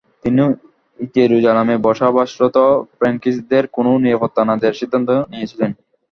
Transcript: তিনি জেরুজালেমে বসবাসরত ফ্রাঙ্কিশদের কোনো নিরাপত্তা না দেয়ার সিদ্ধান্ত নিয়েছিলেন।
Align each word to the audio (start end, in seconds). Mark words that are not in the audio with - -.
তিনি 0.23 0.43
জেরুজালেমে 1.13 1.75
বসবাসরত 1.85 2.57
ফ্রাঙ্কিশদের 2.97 3.63
কোনো 3.75 3.91
নিরাপত্তা 4.03 4.41
না 4.45 4.55
দেয়ার 4.57 4.79
সিদ্ধান্ত 4.81 5.09
নিয়েছিলেন। 5.31 5.71